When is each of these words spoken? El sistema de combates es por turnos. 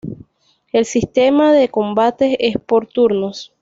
El 0.73 0.85
sistema 0.85 1.51
de 1.53 1.69
combates 1.69 2.35
es 2.39 2.57
por 2.57 2.87
turnos. 2.87 3.53